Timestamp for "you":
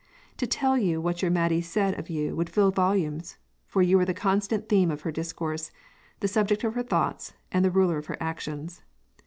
0.79-0.99, 2.09-2.35, 3.83-3.97